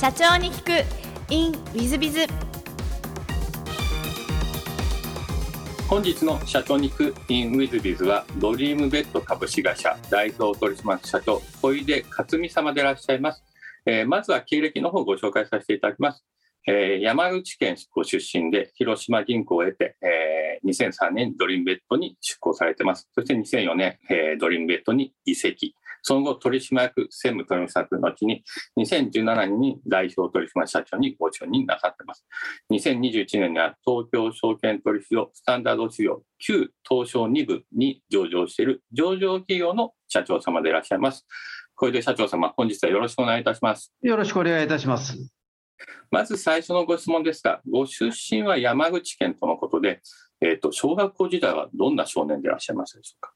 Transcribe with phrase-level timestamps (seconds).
[0.00, 1.34] 社長に聞く。
[1.34, 2.20] in WizBiz
[5.88, 13.42] 本日の社長に行く in ウィズビズはドリームベッド株式会社代表取締役社長小出克美様でいらっしゃいます、
[13.86, 16.24] えーまずは経歴の方をご紹介させていただきます、
[16.68, 23.08] えー山口県ご出身で広島銀行を経て、えー2003年ドリームベッドに出向されてます。
[23.14, 25.74] そして2004年、えードリームベッドに移籍。
[26.02, 28.44] その後取締役専務取締役の後に
[28.78, 32.26] 2017年に代表取締役社長にご就任なさってます。
[32.72, 41.26] 2021年には東京証券取引所スタンダード指標旧東証2部に上場している上場企業の社長様でいらっしゃいます。
[41.74, 43.92] 小出社長様本日はよろしくお願いいたします。
[44.02, 45.16] よろしくお願いいたします。
[46.10, 50.00] まず最初のご質問ですがご出身は山口県とのことで、
[50.40, 53.32] えー、と小学校時代はどんな少年でいらっしゃいますでしょうか？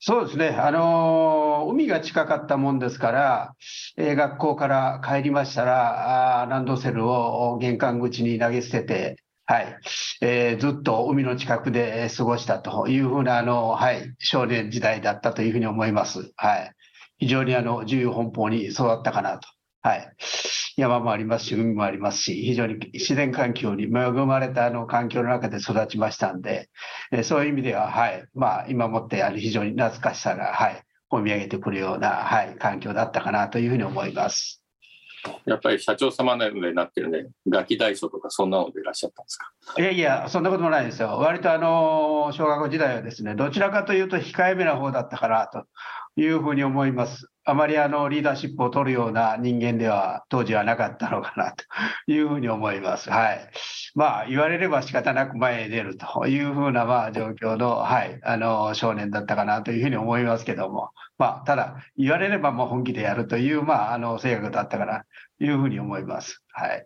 [0.00, 3.54] そうですね、あのー海が近かったもんですから、
[3.96, 9.78] えー学校から帰りましたら、あランドセルを玄関口に投げ捨てて、はい
[10.22, 16.32] えーずっと海の近くで過ごしたというふうな、あのはい、少年時代だったというふうに思います。
[16.36, 16.72] はい、
[17.18, 19.48] 非常にあの自由奔放に育ったかなと。
[19.86, 20.16] はい
[20.76, 26.68] 山もありますし、海もありますし、非常に自然環境に恵まれたあの環境の中で育ちましたんで、
[27.12, 34.60] えーそういう意味では、はい、まあ、今もってあの非常に懐かしさが、はい、込み上げてくるような、はい、環境だったかなというふうに思います。
[35.44, 39.50] やっぱり社長様なのでなってるねガキ大将とかそんなのでいらっしゃったんですか？
[39.78, 41.16] いやいや、そんなこともないですよ。
[41.18, 45.64] 割とあの小学校時代はですね、どちらかというと控えめな方だったかなと
[46.20, 47.30] いうふうに思います。
[47.48, 51.64] あまりあのリーダーシップを取るような人間では当時はなかったのかなと
[52.10, 53.08] いうふうに思います。
[53.08, 53.50] はい。
[53.94, 65.04] まあ言われれば仕方なく前へ出るというふうなまあ状況の、はい、あの少年だったかなというふうに思いますけども、まあただ言われればもう本気でやるというまああの性格だったかな
[65.38, 66.42] というふうに思います。
[66.50, 66.84] はい。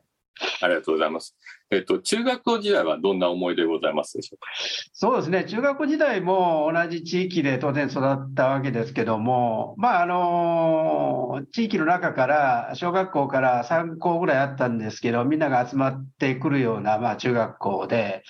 [0.61, 1.35] ありがとうございます。
[1.73, 4.47] えっ、と中学校時代はどんな思い出ございますでしょうか？
[4.93, 18.25] そうですね、中学校時代も同じ地域で当然育ったわけですけども、まああの地域の中から、小学校から3校ぐらいあったんですけど、みんなが集まってくるような、まあ、中学校で、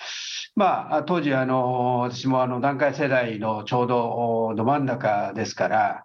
[0.55, 6.03] まあ、当時あの、私もあの団塊世代のちょうどど真ん中ですから、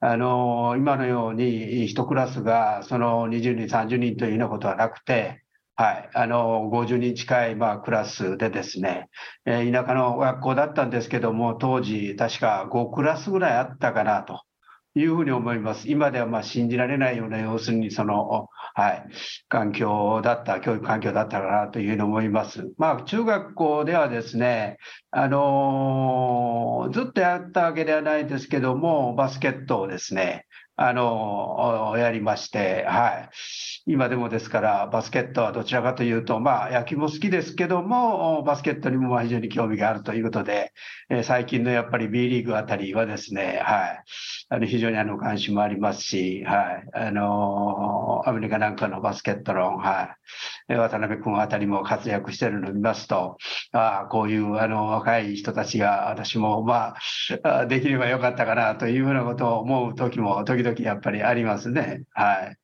[0.00, 5.42] あの今のように一クラスがその20人、30人というようなことはなくて、
[5.80, 9.08] はい、あの50人近い、まあ、クラスでですね、
[9.46, 14.42] えー田舎の学校だったんですけども、当時、確か5クラスぐらいあったかなと
[14.96, 15.88] いうふうに思います。
[15.88, 19.04] 今ではまあ信じられないような、要するにその、はい、
[19.48, 22.72] 環境だった、教育環境だったかなというふうに思います。
[22.76, 24.78] まあ、中学校ではですね、
[25.12, 30.46] あのーずっとやったわけではないですけども、バスケットをですね、
[30.80, 33.30] あのやりまして、はい。
[33.86, 40.72] 今でもですから、バスケットはどちらかというと、まあ、野球も好きですけども、バスケットにも非常に興味があるということで、
[41.10, 44.04] え最近のやっぱり B リーグあたりはですね、はい。
[44.50, 46.88] あの非常にあの関心もありますし、はい。
[46.94, 50.16] あのアメリカなんかのバスケット論、は
[50.68, 50.74] い。
[50.74, 53.36] 渡辺君あたりも活躍してるのを見ますと、
[53.72, 56.94] ああ、こういうあの若い人たちが私もま
[57.42, 62.04] あ、できればよかったかなというふうなことを思う時も時々やっぱりありますね。
[62.12, 62.56] はい。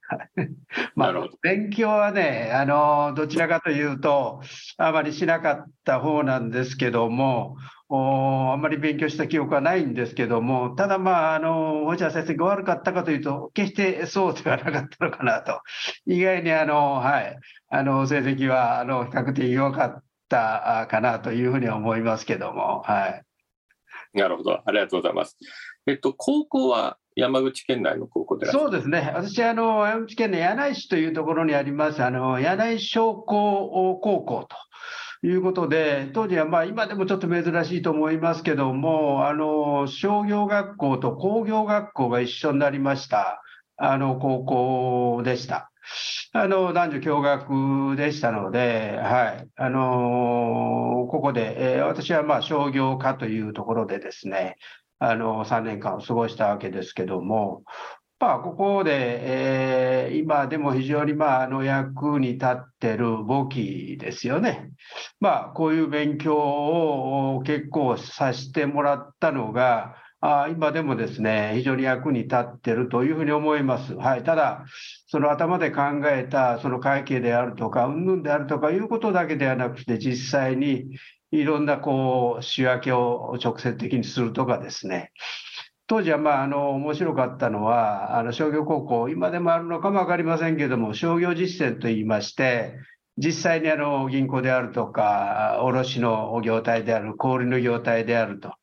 [0.94, 4.42] まあ勉強はね、あの、どちらかというと、
[4.76, 7.56] あまりしなかった方なんですけども、
[7.88, 15.60] おあんまり勉強した記憶はないんですけども、ただまあ、あの、星野先生が悪かったかというと、決してそうではなかったのかなと。
[16.06, 17.38] 意外にあの、はい、
[17.68, 23.22] あの、成績は、あの、比較的良かったあかなというふうには思いますけども、はい。
[24.14, 25.36] なるほど、ありがとうございます。
[25.86, 29.12] えっと、高校は山口県内の高校でそうですね。
[29.14, 34.48] 私、あの、山口県の柳井市というところにあります、あの、柳井商工高校
[35.22, 43.40] ということで、当時はまあ、今でもちょっと珍しいと思いますけども、あの、商業学校と工業学校が一緒になりました、
[43.76, 45.70] あの、高校でした。
[46.32, 49.48] あの、男女共学でしたので、はい。
[49.56, 54.56] あの、ここで、えー私はまあ、商業科というところでですね、
[54.98, 57.64] あの、3年間を過ごしたわけですけども、
[58.20, 58.92] まあ、ここで、
[59.22, 64.70] えー今でも非常に、まあ、あの役に立ってる簿記ですよね。
[65.20, 73.94] まあ、こういう勉強を結構させてもらったのが、あ今でもですね、非常に役に立ってるというふうに思います。
[73.94, 74.22] はい。
[74.24, 74.64] ただ、
[75.06, 80.96] その頭で考えた、その会計であるとか、うんぬんであるとかいうことだけではなくて、実際に
[81.34, 85.10] いろんなこう仕分けを直接的にするとかですね、
[85.88, 92.76] 当時はまああの面白かったのは、あの商業高校、今でもあるのかも分かりませんけども、商業実践といいまして、
[93.16, 98.54] 実際にあの銀行であるとか、卸の業態である、小売の業態であると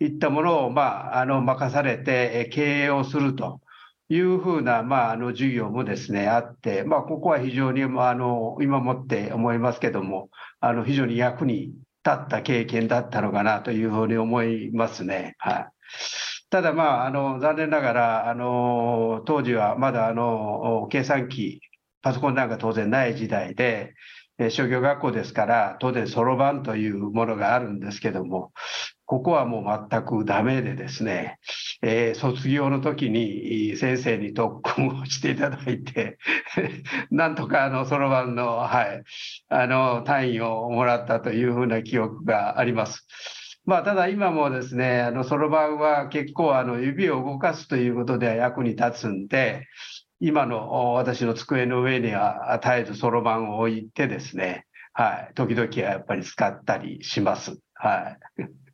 [0.00, 3.60] いったものを、まあ、あの任されて経営をすると
[4.08, 10.30] いうふうな、まあ、あの授業もですね、あって、まあ、ここは非常に、あの今もって思いますけども、
[10.60, 11.72] あの非常に役に
[12.08, 15.34] 立った経験だったのかなというふうに思いますね。
[15.38, 15.66] はい
[16.50, 21.60] ただ、まあ、あの残念ながら、あの当時はまだあの計算機、
[22.00, 23.92] パソコンなんか当然ない時代で、
[24.48, 28.52] 商業学校ですから、当然そろばんというものがあるんですけども、
[29.08, 31.38] ここはもう全くダメでですね、
[31.80, 36.18] えー、卒業の時に先生に特訓をしていただいて
[37.10, 39.02] なんとかあのそろばんの、はい、
[39.48, 43.06] あの単位をもらったというふうな記憶があります。
[43.64, 49.66] まあ、ただ今もですね、あの、そろばんは結構あの指を動かすということでは役に立つんで、
[50.20, 57.58] 今の私の机の上には絶えずそろばんを置いてですね、はい、時々はやっぱり使ったりします。
[57.74, 58.67] はい。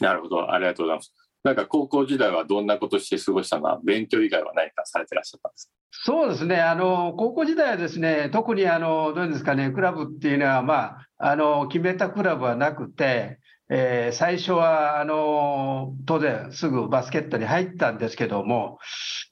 [0.00, 1.12] なるほど、ありがとうございます。
[1.44, 3.64] なんか高校時代はどんなことして過ごしたの？
[3.64, 5.72] は、勉強以外は何かされてらっしゃったんですか？
[5.90, 13.38] そうですね、あの高校時代はですね、特にあのどうですかね、クラブっていうのは、まあ、あの決めたクラブはなくて、
[13.68, 18.78] えー、最初はあの当然すぐバスケットに入ったんですけども、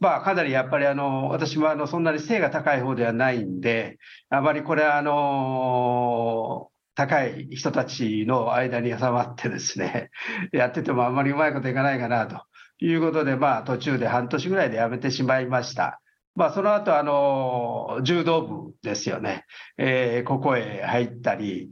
[0.00, 3.98] まあ、かなりやっぱりあの私もあのそんなに背が高い方ではないんで、
[4.30, 10.10] あまりこれはあの高い人たちの間に挟まってですね、
[10.52, 12.42] やっててもあんまりうまいこといかないかなと
[12.78, 16.00] いうことで、まあ、途中で半年ぐらいでやめてしまいました。
[16.36, 19.44] まあ、その後あの柔道部ですよね、
[19.78, 21.70] えー、ここへ入ったり、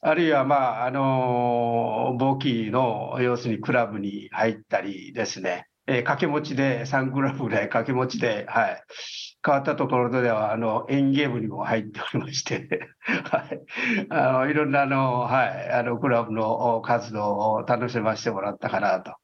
[0.00, 8.82] あるいは、まあ、あの、簿記の、要するにクラブに入ったりですね、えー、掛け持ちで、3クラブぐらい掛け持ちで、はい。
[9.46, 12.88] 変わったところでは、あの、演芸部にも入っておりまして
[13.30, 13.62] はい。
[14.10, 19.14] あの、いろんな、あの、はい、あの、クラブの活動を楽しませてもらったかなと。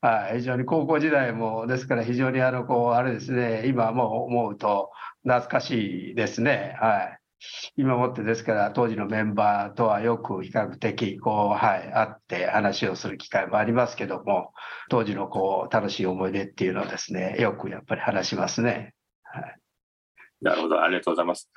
[0.00, 0.36] はい。
[0.38, 4.90] 非常に高校時代も、ですから非常に、あの、こう、あれですね、今も思うと
[5.24, 6.76] 懐かしいですね。
[6.80, 7.18] はい。
[7.76, 14.52] 今もってですから当時のメンバーとはよく比較的こう、はい、会って話をする機会もありますけども
[14.88, 18.94] 当時のこう楽しい思い出っていうのをですねよくやっぱり話しますね。
[19.24, 19.61] はい
[20.42, 21.50] なるほど、ありがとうございます。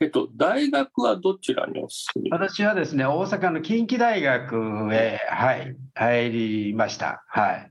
[0.00, 6.30] えっと、大学はどちらにお住み私はですね、大阪の近畿大学へ、はい、入
[6.66, 7.24] りました。
[7.28, 7.70] はい。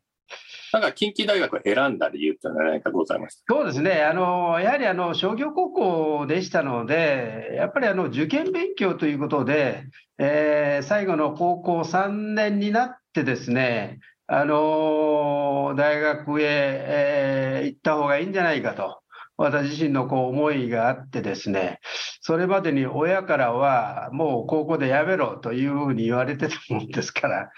[0.71, 9.83] なんか近畿大学を選んだ理由って何かございますそうですね、あのやはりあの商業高校でしたので、やっぱりあの受験勉強ということで、
[10.17, 19.00] えー、最後の高校3年になってですね、あの大学へ、えー、行った方がいいんじゃないかと。
[19.41, 21.79] 私自身のこう思いがあってですね、
[22.21, 27.49] それまでに親からはもう高校でやめろというふうに言われてたもんですから、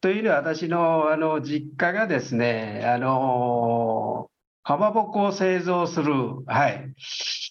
[0.00, 4.30] というのは私のあの実家がですね、あの
[4.68, 6.12] かまぼこを製造する、
[6.46, 6.92] はい、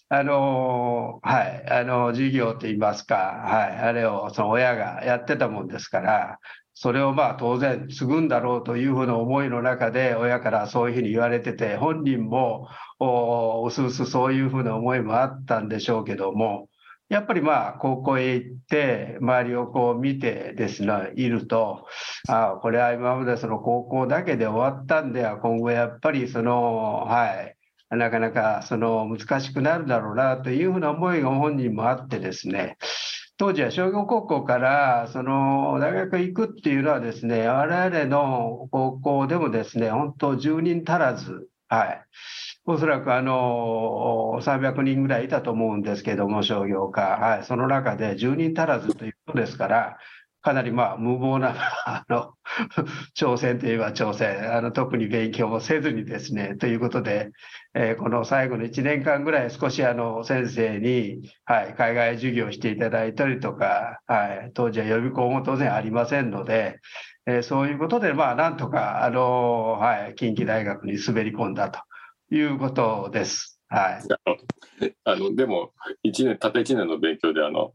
[0.10, 6.40] あの、はい、あの、事業といいますか、はい、あれをその親がやってたもんですから、
[6.75, 12.68] それをまあ当然継ぐんだろうというふうな思いの中で親からそういうふうに言われてて、本人も
[12.99, 16.69] おすうすそういうふうな思いもあったんでしょうけども、
[17.09, 21.85] やっぱりまあ、高校へ行って、周りをこう見てですね、いると、
[22.27, 27.56] ああ、これは今までその高校だけで終わったんでは、今後やっぱりその、はい、
[27.95, 32.77] なかなかその難しくなるだろうなというふうな思いが本人もあってですね、
[33.37, 42.06] 当時は商業高校からその大学行くっていうのはですね、我々の高校でもですね、本当10人足らず、はい。
[42.69, 49.97] おそらくあの300人ぐらいいたと思うんですけども、商業科、はい、その中で10人足らずということですから、
[50.42, 51.56] かなりまあ無謀な
[51.88, 52.33] あの
[53.18, 54.54] 挑戦といえば挑戦。
[54.54, 57.31] あの、特に勉強もせずにですね、ということで、
[57.74, 66.80] えー、この最後の1年間ぐらい少しあの先生に、はい、海外授業していただいたりとか、はい、当時は予備校も当然ありませんので、
[67.28, 71.80] えー、そういうことで、まあ、なんとか、あの、はい、近畿大学に滑り込んだと。
[72.31, 73.60] いうことです。
[73.69, 74.92] はい。
[75.04, 75.72] あの、でも、
[76.04, 77.74] 一年、たった1年の勉強で、あの、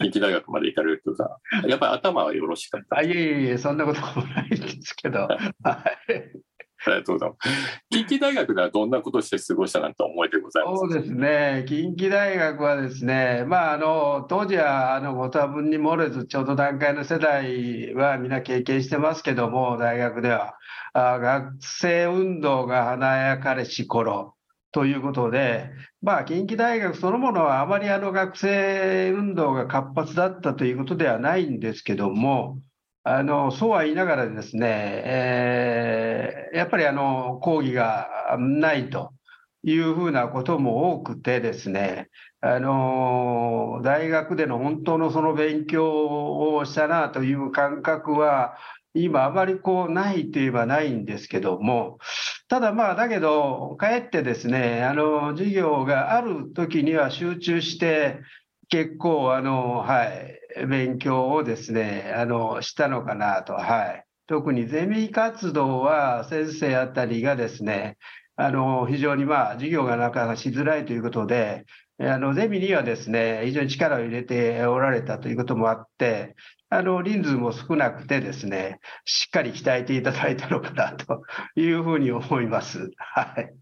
[0.00, 2.98] 近畿大学まで行かれるとさ、やっぱり頭はよろしかった。
[2.98, 5.28] あいえいえ、そんなこともないんですけど、
[5.62, 6.51] はい。
[6.86, 7.50] ありがとうございます。
[7.90, 10.80] 近畿大学ではどんなことして過ごしたなんて思いでございます？
[10.80, 20.54] そうですね、近畿大学はですね、まあ、あの当時はあのご多分に漏れず、ちょうど段階の世代はみんな経験してますけども、大学では、
[20.94, 24.34] あ学生運動が華やかれし頃。
[24.74, 25.68] ということで、
[26.00, 32.56] まあ、近畿大学そのものはあまりあの学生運動が活発だったということではないんですけども、
[33.04, 39.12] あのそうは言いながらですね、えー、やっぱりあの講義がないと
[39.64, 48.56] いうふうなことも多くてですね、あの大学での本当のその勉強をしたなという感覚は、
[48.94, 51.98] 今あまりこうないといえばないんですけども、
[52.48, 58.20] ただまあ、だけど、かえってですね、あの、授業がある時には集中して、
[58.72, 64.04] 結構、あの、はい、勉強をですね、あの、したのかなと、はい。
[64.26, 67.98] 特にゼミ活動は先生あたりがですね、
[68.34, 71.66] あの、非常にまあ、授業がなかなかしづらいということで、
[71.98, 76.34] あのゼミにはですね非常に力を入れておられたということもあって、
[76.68, 81.22] あの人数も少なくてですね、しっかり鍛えていただいたのかなと
[81.54, 82.90] いうふうに思います。
[82.96, 83.54] はい。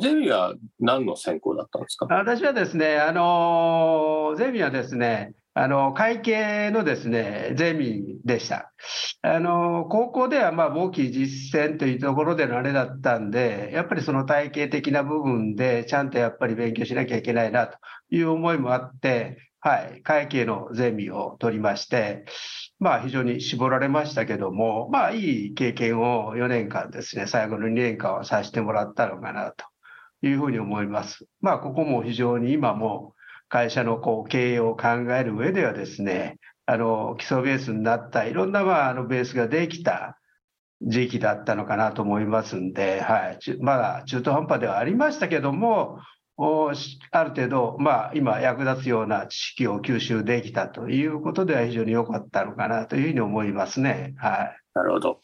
[0.00, 2.06] ゼミは何の専攻だったんですか？
[2.06, 8.72] 私はですね、あのゼミはですね、あの会計のですねゼミでした。
[9.22, 17.76] あの高校ではまあ簿記実践というところでのあれだったんで、やっぱりその体系的な部分で、ちゃんとやっぱり勉強しなきゃいけないなと
[18.10, 22.24] いう思いもあって、はい、会計のゼミを取りまして、
[22.78, 29.66] まあ非常に絞られましたけども、まあいい経験を4年間ですね、最後の2年間はさせてもらったのかなと
[30.22, 31.26] いうふうに思います。
[31.42, 33.14] まあここも非常に今も
[33.50, 40.16] 会社のこう経営を考える上ではですね、あの基礎ベースになったいろんなまああのベースができた
[40.80, 45.98] 時期だったのかなと思いますんで、はい、まだ中途半端ではありましたけども、
[47.10, 54.14] ある程度、まあ、今役立つような知識を吸収できたということでは非常に良かったのかなというふうに思いますね。
[54.18, 55.20] はい、なるほど。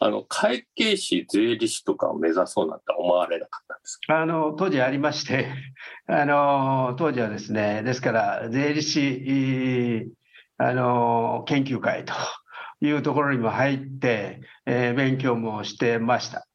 [0.00, 4.20] あの会計士、税理士とかを目指そうなんて思われなかったんですか？
[4.20, 5.48] あの当時ありまして、
[6.08, 10.12] あの当時はですね、ですから税理士
[10.58, 12.12] あの研究会と
[12.80, 16.46] いうところにも入って、えー、勉強もしてました。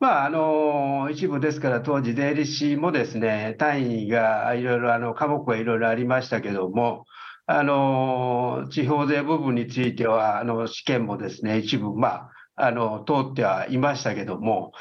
[0.00, 7.04] まあ、あの一部ですから当時税理士もですね単位がいろいろあの科目はいろいろありましたけども
[7.46, 14.72] あの地方税部分についてはあの試験もですね一部まああの通ってはいましたけども、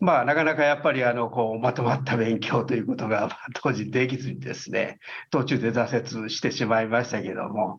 [0.00, 3.28] まあ、なかなかやっぱりあのこうまとまった勉強ということが
[3.62, 4.98] 当時できずにですね、
[5.30, 7.78] 途中で挫折してしまいましたけども、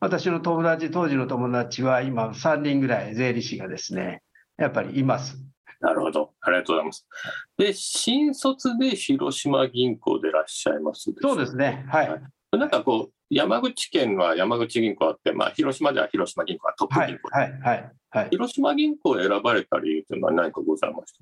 [0.00, 4.22] 私の友達、当時の友達は今3人ぐらい税理士がですね、
[4.58, 5.51] やっぱりいます。
[5.82, 6.30] なるほど。
[6.40, 7.06] ありがとうございます。
[7.58, 11.84] で、新卒で広島銀行でいらっしゃいますそうですね。
[11.88, 12.08] はい。
[12.08, 17.92] はい、なんかこう、山口県は山口銀行あって、まあ、広島では広島銀行はトップ銀行、はい、はい、はい。
[18.10, 21.12] はい、広島銀行を選ばれた理由というのは何かございまし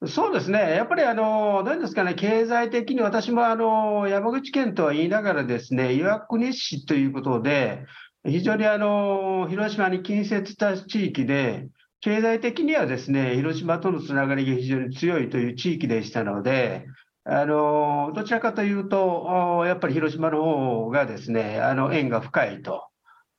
[0.00, 0.06] た？
[0.06, 7.84] そうですね、やっぱりあの、何ですかね、経済的に私もあの山口県とは言いながらですね、岩国市ということで、
[8.24, 11.68] 非常にあの広島に近接した地域で、
[12.00, 16.86] 経済的にはですね、広島とのつながりが非常に強いという地域でしたので、
[17.24, 22.86] あのどちらかというと、やっぱり広島の方がですね、あの縁が深いと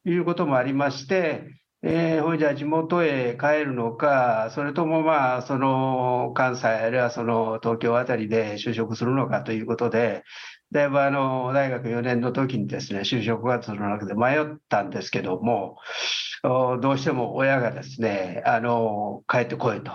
[0.05, 10.23] いうこともありまして、えー、ほいじゃあ地元へ帰るのか、それともまあ、その関西あるいはその東京あたりで就職するのかということで、
[10.71, 15.77] 大学4年の時にですね、就職活動の中で迷ったんですけども、
[16.43, 18.43] どうしても親がですね、
[19.27, 19.91] 帰ってこいと。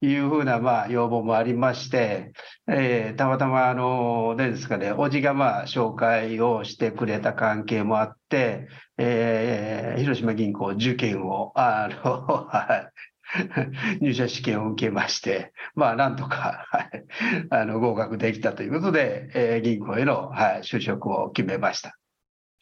[0.00, 2.32] いうふうなまあ要望もありまして、
[2.68, 12.48] えー、たまたまあの、何ですかね、おじがまあ紹介をしてくれた関係もあって、えー、広島銀行受験を、あの、
[14.00, 17.04] 入社試験を受けまして、まあ、なんとか、はい、
[17.50, 21.96] あの合格できたということで、えー、銀行への、はい、就職を決めました。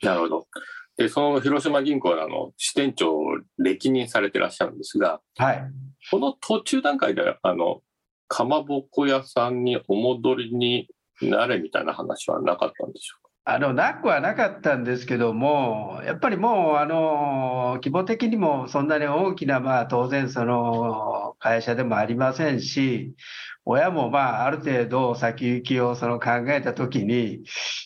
[0.03, 0.47] なるほど。
[0.97, 5.63] で、その広島銀行のあの支店長を歴任されてらっしゃるんですが、はい、
[6.11, 7.83] この途中段階で、あの、
[8.29, 10.89] かまぼこ屋さんにお戻りに
[11.23, 13.26] なれみたいな話はなかったんでしょうか？
[13.49, 23.15] あのなくはなかったんですけども、やっぱりもうあの規模的にもそんなに大きな、まあ、当然、その会社でもありませんし、
[23.69, 27.41] 親もまあある程度先行きをその考えたときに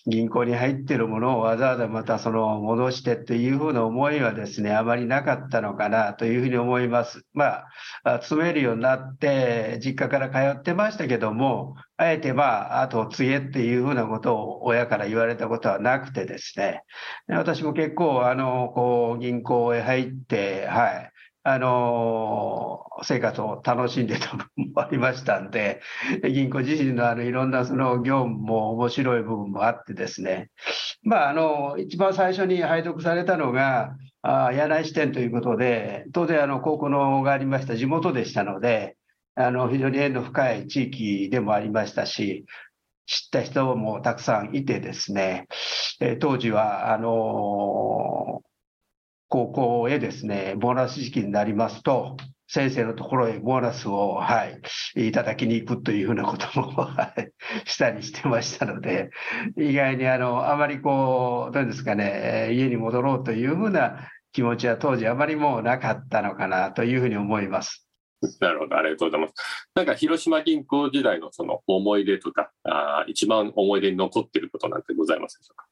[0.07, 7.25] 銀行に入ってるものをわざわざまたその戻してというふうな思いはですねあまりなかったのかなというふうに思います。
[7.33, 7.65] ま
[8.05, 16.83] あ詰めるようになって実家から通ってましたけどもあえてまああと継げっていうふうなことを親から言われたことはなくてですね
[17.27, 21.10] 私も結構あのこう銀行へ入ってはい
[21.43, 25.81] あの生活を楽しんでた部分もありましたんで、
[26.23, 30.51] 銀行自身のあのいろんなその業務も面白い部分もあってですね、
[31.03, 38.97] まあ、あの一番最初に拝読されたのが、あ柳井支店ということで、当然あの高校のがありました地元でしたので、
[39.35, 42.45] あの非常に縁の深い地域でもありましたし、
[43.07, 45.47] 知った人もたくさんいてですね、
[46.21, 48.43] 当時はあの
[49.31, 52.17] 高校へですね、ボーナス時期になりますと、
[52.49, 54.47] 先生のところへボーナスを、は
[54.97, 57.31] い、いただきに行くというふうなことも、 はい、
[57.65, 59.11] したりしてましたので、
[59.57, 67.87] 意外にあの、あまりこう、どうですかね、家に戻ろうというふうな気持ちは当時あまりもうなかったのかなというふうに思います。
[68.41, 69.35] なるほど、ありがとうございます。
[69.77, 75.70] なんか広島銀行時代のその思い出とか、あ一番思い出に残っていることなんてございますでしょうか？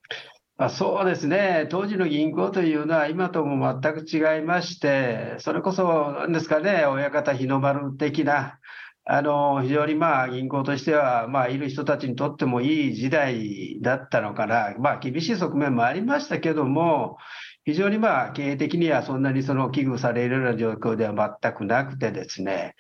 [0.61, 8.59] あそうですね、当時の銀行というのは今とも全く違いまして、それこそ、なんですかね、親方日の丸的な、
[9.05, 17.19] あの非常にまあ銀行としては、まあ、いる人たちにとってもいい時代だったのかな、まあ、厳しい側面もありましたけども、
[17.65, 22.75] 非常にまあ経営的にはそんなにその危惧されるような状況では全くなくてですね、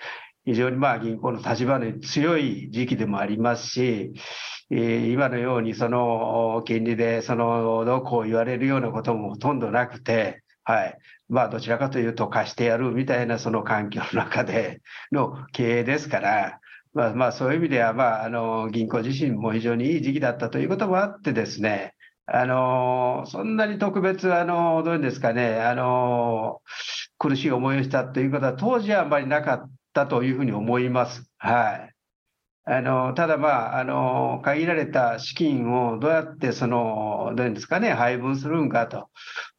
[0.45, 4.15] 非常にまあ銀行の立場に強い時期でもありますし、
[4.71, 10.99] 今のようにその金利でそのどうこう言われるようなこともほとんどなくて、はい。
[11.31, 14.83] まあ、どちらかというと貸してやるみたいなその環境の中で
[15.13, 16.61] の経営ですから、
[16.93, 21.95] まあ、まあ、そういう意味では、まあ、あの、銀行自身も非常にいい時期だったということもあってですね、
[22.27, 26.61] あの、そんなに特別、あの、どういうんですかね、あの、
[27.19, 31.31] 苦しい思いをしたということは当時はあんまりなかったというふうに思います。
[31.39, 31.98] はい。
[32.71, 39.09] あのただ、まああの、限られた資金をどうやってその、どういうんですかね、配分するんかと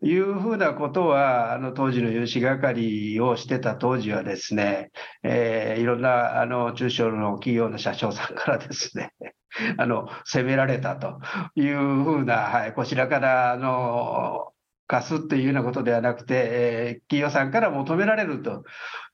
[0.04, 4.92] いうふうなことは、あの当時の融資係をしてた当時はですね、
[5.24, 9.12] えー、いろんなあの中小の企業の社長さんからですね、
[9.78, 11.20] あの責められたと
[11.56, 14.52] いうふうな、はい、こちらからあの
[14.90, 18.64] 貸すっていうようなことではなくて、えー、企業さんから求められると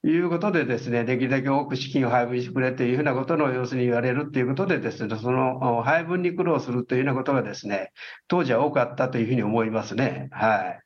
[0.02, 7.92] いうことでですね、できるだけ多く資金を配分してくれというふうなことの要するに言われるということでですね、その配分に苦労するというようなことがですね、
[8.26, 10.28] 当時は多かったというふうに思いますね。
[10.32, 10.80] はい。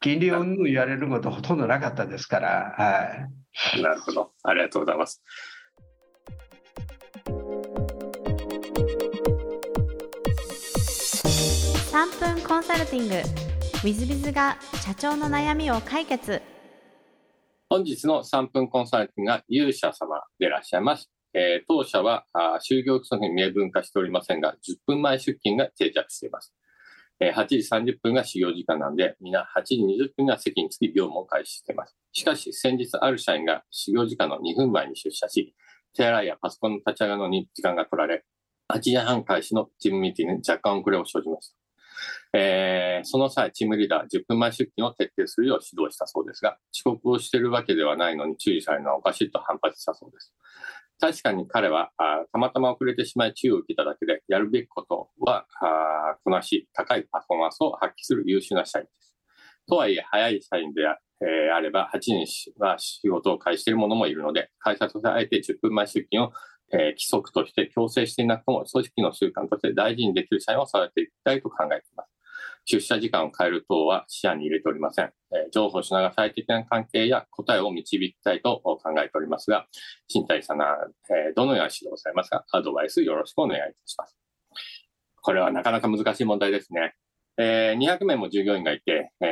[0.00, 3.82] 金利をうんぬん言われることほとんどなかったですから、はい。
[3.82, 4.32] なるほど。
[4.42, 5.22] ありがとうございます。
[11.92, 13.47] 3分コンサルティング
[13.78, 16.42] ウィズビズが社長の悩みを解決
[17.70, 21.08] 本日の3分コンサルティングが勇者様でいらっしゃいます。
[21.32, 26.52] えー、当社はあ就業規則に明文化しておりませんが、10分前出勤が定着しています。
[27.20, 31.96] えー、8時30分が始業時間なんで、皆8時20分が席につき業務を開始しています。
[32.12, 35.54] しかし、先日ある社員が始業時間の2分前に出社し、
[35.94, 38.24] 手洗いやパソコンの立ち上がるのに時間が取られ、
[38.72, 41.67] 8時半開始のチームミーティングに若干遅れを生じました。
[42.32, 50.32] えー、その際、チームリーダー10分前出勤を徹底するよう指導したそうですが、遅刻をしているわけではないのに注意されるのはおかしいと反発したそうです。
[51.00, 59.14] 確かに彼はあたまたま遅れてしまい注意を受けただけで、やるべきことはあこなし、高いパフォーマンスを発揮する優秀な社員です。
[59.68, 62.26] とはいえ、早い社員であ,、えー、あれば、8人
[62.58, 66.32] は仕事を開始している者もいるので、会社としてあえて10分前出勤を
[66.72, 72.10] え、規則として強制していなくとも、組織の習慣として大事にできる社員をされていきたいと考えています。
[72.66, 75.06] 出社時間を変える等は視野に入れておりません。
[75.32, 79.66] えー、情報しながら最適な関係や答えを導きたいと考えておりますが、
[80.06, 80.76] 新谷さんは、
[81.10, 82.44] え、どのような指導をされますか？
[82.52, 84.18] アドバイスよろしくお願いいたします。
[85.22, 86.94] これはなかなか難しい問題ですね。
[87.38, 89.28] え、200名も従業員がいて、えー、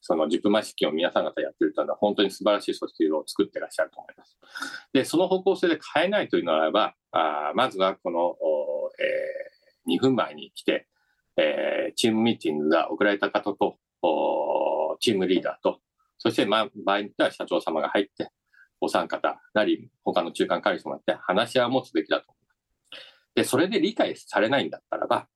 [0.00, 4.38] その10分前式を皆さん方やってるというのは本当に素晴らしい組織を作ってらっしゃると思います。
[4.92, 8.36] で、その方向性で変えないというならば、あまずはこの、
[8.98, 10.86] えー、2分前に来て、
[11.36, 13.76] えー、チームミーティングが送られた方と、
[15.00, 15.80] チームリーダーと、
[16.18, 18.30] そして、まあ、場合によっては社長様が入って、
[18.80, 23.34] お三方なり、他の中間管理者もって話し合いを持つべきだと思います。
[23.34, 25.28] で、それで理解されないんだったらば、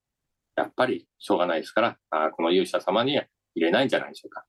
[0.57, 3.25] やっぱりしょうがないですから、あこの勇者様には
[3.55, 4.45] 入れないんじゃないでしょうか。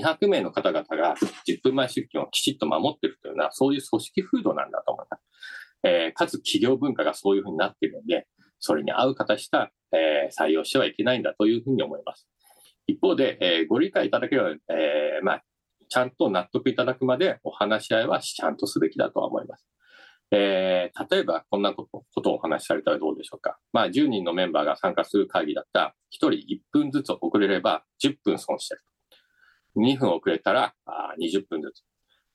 [0.00, 1.14] 200名の方々が
[1.46, 5.22] 10分前出勤をきちっと守っているというのは、そういう組織風土なんだと思います。
[5.84, 8.26] えー、かつ企業文化がそういうふうになっているので、
[8.58, 12.28] それに合う形した、えー、採用してはいけないんだというふうに思います。
[12.86, 15.42] 一方で、えー、ご理解いただければ、え、まあ、
[15.88, 19.66] ちゃんと納得いただくまでお話し合いはちゃんとすべきだとは思います。
[20.34, 21.86] えー、例えばこんなこ
[22.22, 23.58] とをお話しされたらどうでしょうか。
[23.72, 28.80] まあ、10人のメンバーが参加する会議だったら、1人1分ずつ遅れれば10分損してる。
[29.76, 31.82] 2分遅れたらあ20分ずつ。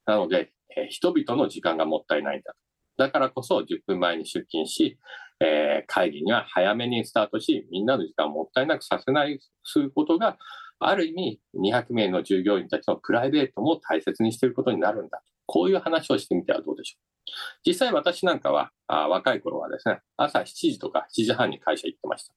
[0.06, 2.56] なので、えー、人々の時間がもったいないんだ。
[2.98, 4.98] だからこそ10分前に出勤し、
[5.40, 10.38] えー、会議には早めにスタートし、みんなの時間をもったいなくさせない、することが、
[10.80, 15.22] ある意味200名の従業員たちのプライベートも大切にしていることになるんだ。
[15.46, 17.08] こういう話をしてみてはどうでしょう。
[17.66, 22.34] 実際私なんかは、あ若い頃はですね、朝7時とか7時半に会社行ってました。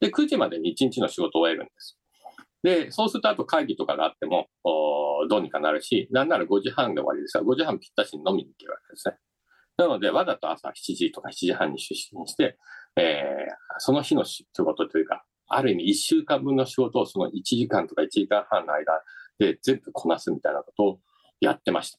[0.00, 1.97] で、9時までに1日の仕事を終えるんです。
[2.62, 4.48] で、そうするとあと会議とかがあっても、
[5.28, 9.16] どうにかなるし、なんなら5時半で終わりですが、5時半ぴったしに飲みに行けるわけですね。
[9.76, 12.58] なので、わざと朝7時とか7時半に出勤して、
[12.96, 19.02] えー、その日の仕事というか、ある意味1週間分の仕事をその1時間とか1時間半の間
[19.38, 21.00] で全部こなすみたいなことを
[21.40, 21.98] やってました。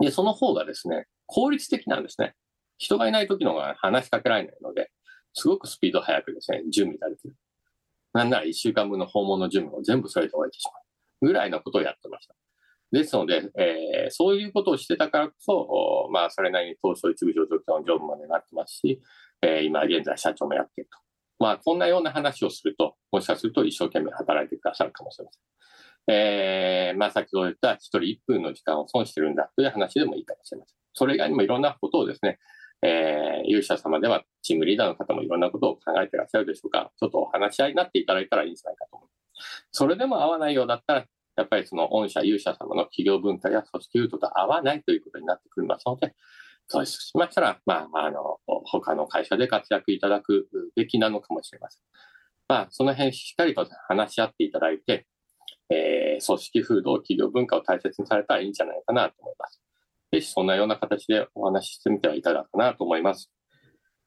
[0.00, 2.34] で、その方がですね、効率的なんですね。
[2.78, 4.90] 人がいない時の方が話しかけられないので、
[5.34, 7.34] すごくスピード速くですね、準備ができる。
[8.16, 11.26] なんなら1週間分の訪問の準備を全部それで終えてしまう。
[11.26, 12.34] ぐらいのことをやってました。
[12.90, 19.02] ですので、えー、そういうことをしてたからこそ、まあ、それなりに東証一部上場の常務までなってますし、
[19.42, 20.98] えー、今現在社長もやっていると。
[21.38, 26.14] まあ、こんなような話をすると、もしかすると一生懸命働いてくださるかもしれません。
[26.16, 30.76] えー、まあ、先ほど言った一人1分の時間を損してるんだという話でもいいかもしれません。
[30.94, 32.38] それ以外にもいろんなことをですね、
[32.82, 36.92] えー、勇者様ではチームリーダーの方もいろんなことを考えていらっしゃるでしょうか。
[36.98, 39.66] ちょっとお話し合いになっていただいたらいいんじゃないかと思います。
[39.72, 41.04] それでも合わないようだったら、
[41.36, 46.14] やっぱりその御社、勇者様の企業文化や組織ルートと合わないということになってくりますので、
[46.68, 51.82] そうしましたら、まあ、あの、他の会社で活躍いただくべきなのかもしれません。
[52.48, 55.06] まあ、その辺しっかりと話し合っていただいて、
[55.70, 59.60] えー、組織風土、企業文化を大切にされたらいいんじゃないかなと思います。
[60.12, 63.30] ぜひそんなような形でお話ししてみてはいかがかなと思います。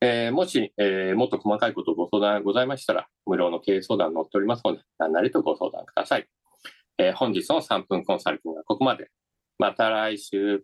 [0.02, 6.28] えー、もし、えー、もっと細かいことご相談ございましたら、無料の経営相談載っておりますので、何なりとご相談ください。
[6.98, 9.10] えー、本日の3分コンサルティングはここまで。
[9.58, 10.64] また来週。